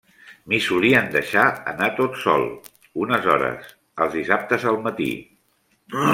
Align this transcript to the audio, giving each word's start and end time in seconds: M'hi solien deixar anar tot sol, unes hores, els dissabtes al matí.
M'hi 0.51 0.59
solien 0.67 1.09
deixar 1.15 1.43
anar 1.73 1.89
tot 1.99 2.17
sol, 2.21 2.47
unes 3.05 3.29
hores, 3.35 3.69
els 4.07 4.17
dissabtes 4.19 4.67
al 4.73 4.81
matí. 4.89 5.11